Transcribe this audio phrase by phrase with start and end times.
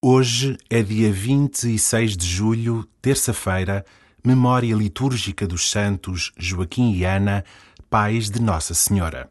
[0.00, 3.84] Hoje é dia 26 de julho, terça-feira,
[4.24, 7.44] memória litúrgica dos santos Joaquim e Ana,
[7.90, 9.28] pais de Nossa Senhora.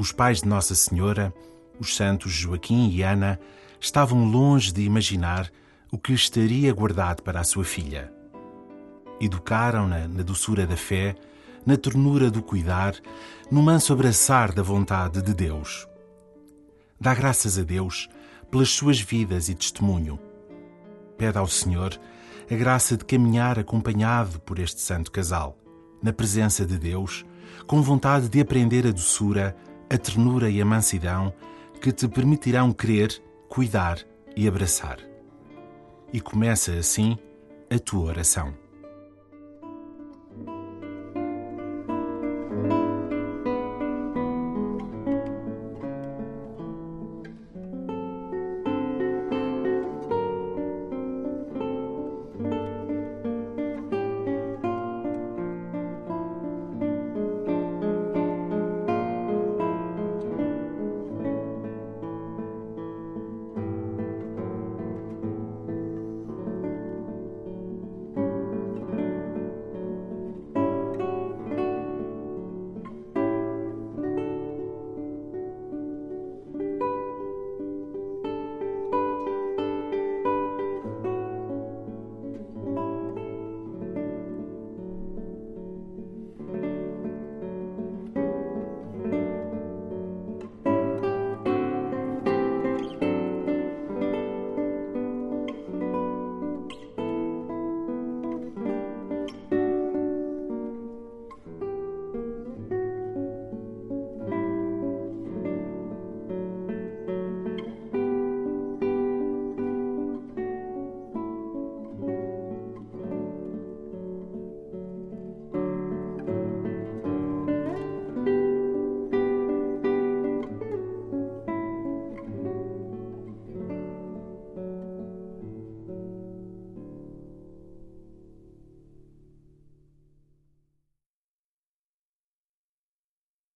[0.00, 1.30] Os pais de Nossa Senhora,
[1.78, 3.38] os santos Joaquim e Ana,
[3.78, 5.52] estavam longe de imaginar
[5.92, 8.10] o que estaria guardado para a sua filha.
[9.20, 11.14] Educaram-na na doçura da fé,
[11.66, 12.94] na ternura do cuidar,
[13.50, 15.86] no manso abraçar da vontade de Deus.
[16.98, 18.08] Dá graças a Deus
[18.50, 20.18] pelas suas vidas e testemunho.
[21.18, 22.00] Pede ao Senhor
[22.50, 25.58] a graça de caminhar acompanhado por este santo casal,
[26.02, 27.22] na presença de Deus,
[27.66, 29.54] com vontade de aprender a doçura,
[29.90, 31.34] a ternura e a mansidão
[31.80, 33.98] que te permitirão crer, cuidar
[34.36, 34.98] e abraçar.
[36.12, 37.18] E começa assim
[37.68, 38.54] a tua oração.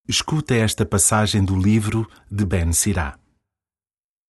[0.06, 3.18] Escuta esta passagem do livro de Ben Sirá.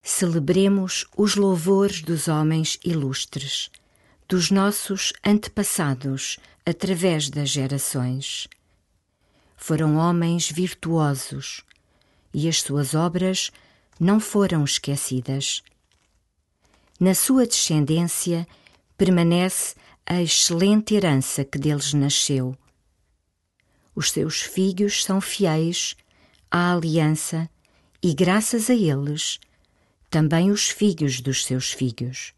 [0.02, 3.70] Celebremos os louvores dos homens ilustres,
[4.26, 8.48] dos nossos antepassados através das gerações.
[9.58, 11.62] Foram homens virtuosos
[12.34, 13.52] e as suas obras
[14.00, 15.62] não foram esquecidas.
[16.98, 18.48] Na sua descendência
[18.98, 19.76] permanece
[20.06, 22.58] a excelente herança que deles nasceu
[23.96, 25.96] os seus filhos são fiéis
[26.52, 27.50] à aliança
[28.04, 29.40] e, graças a eles,
[30.10, 32.34] também os filhos dos seus filhos.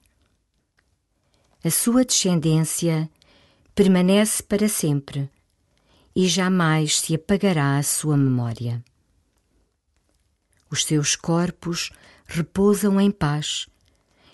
[1.63, 3.09] A sua descendência
[3.73, 5.29] permanece para sempre
[6.15, 8.83] e jamais se apagará a sua memória.
[10.69, 11.91] Os seus corpos
[12.25, 13.67] repousam em paz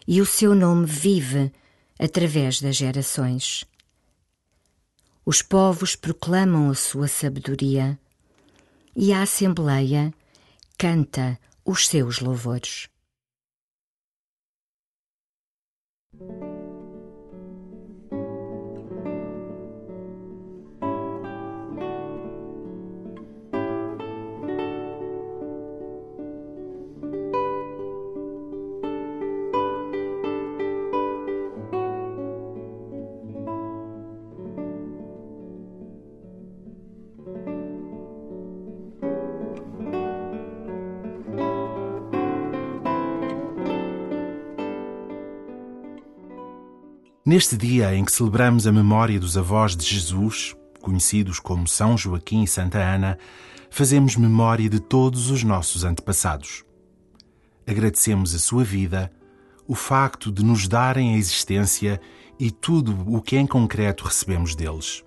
[0.08, 1.52] e o seu nome vive
[2.00, 3.66] através das gerações.
[5.26, 7.98] Os povos proclamam a sua sabedoria
[8.96, 10.14] e a Assembleia
[10.78, 12.90] canta os seus louvores.
[47.26, 52.44] Neste dia em que celebramos a memória dos avós de Jesus, conhecidos como São Joaquim
[52.44, 53.18] e Santa Ana,
[53.70, 56.66] fazemos memória de todos os nossos antepassados.
[57.66, 59.10] Agradecemos a sua vida,
[59.66, 62.02] o facto de nos darem a existência
[62.38, 65.02] e tudo o que em concreto recebemos deles.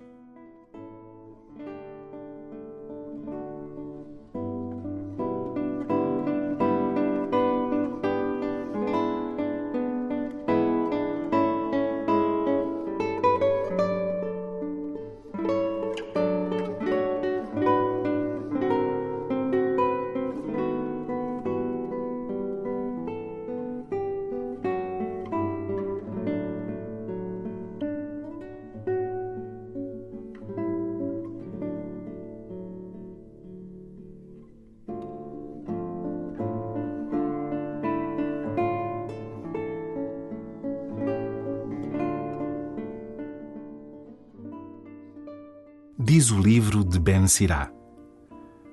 [46.09, 47.69] Diz o livro de Ben Sirá.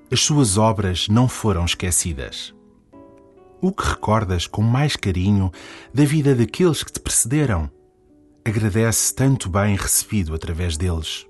[0.09, 2.55] As suas obras não foram esquecidas.
[3.59, 5.51] O que recordas com mais carinho
[5.93, 7.69] da vida daqueles que te precederam?
[8.45, 11.27] Agradece tanto bem recebido através deles.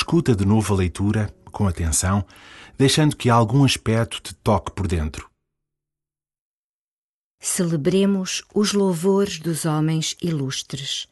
[0.00, 2.24] Escuta de novo a leitura, com atenção,
[2.78, 5.30] deixando que algum aspecto te toque por dentro.
[7.38, 11.06] Celebremos os louvores dos homens ilustres,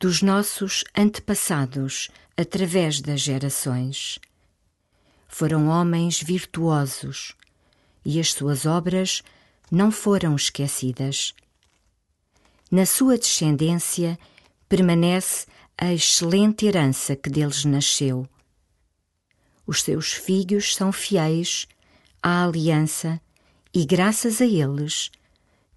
[0.00, 4.18] dos nossos antepassados, através das gerações.
[5.28, 7.36] Foram homens virtuosos
[8.04, 9.22] e as suas obras
[9.70, 11.32] não foram esquecidas.
[12.68, 14.18] Na sua descendência
[14.68, 15.46] permanece
[15.76, 18.28] a excelente herança que deles nasceu
[19.66, 21.66] os seus filhos são fiéis
[22.22, 23.20] à aliança
[23.72, 25.10] e, graças a eles,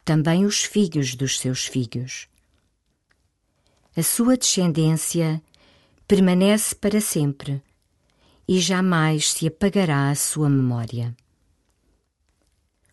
[0.04, 2.28] também os filhos dos seus filhos.
[3.96, 5.42] A sua descendência
[6.08, 7.62] permanece para sempre
[8.48, 11.16] e jamais se apagará a sua memória.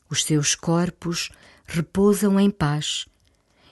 [0.09, 1.31] Os seus corpos
[1.67, 3.07] repousam em paz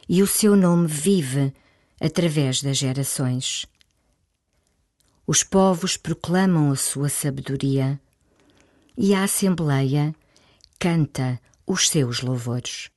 [0.08, 1.54] e o seu nome vive
[2.02, 3.64] através das gerações.
[5.24, 8.00] Os povos proclamam a sua sabedoria
[8.98, 10.14] e a Assembleia
[10.78, 12.90] canta os seus louvores.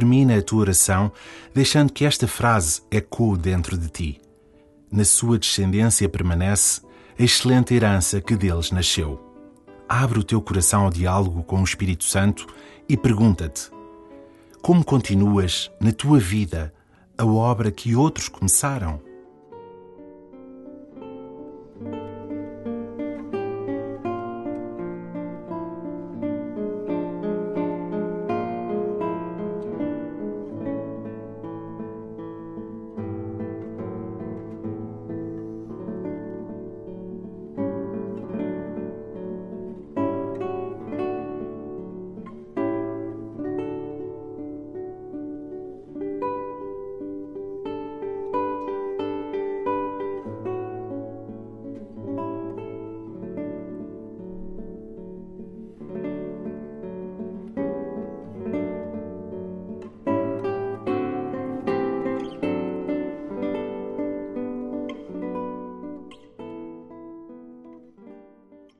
[0.00, 1.12] Termina a tua oração
[1.52, 4.20] deixando que esta frase ecoe dentro de ti.
[4.90, 6.80] Na sua descendência permanece
[7.18, 9.20] a excelente herança que deles nasceu.
[9.86, 12.46] Abre o teu coração ao diálogo com o Espírito Santo
[12.88, 13.70] e pergunta-te:
[14.62, 16.72] como continuas na tua vida
[17.18, 19.02] a obra que outros começaram?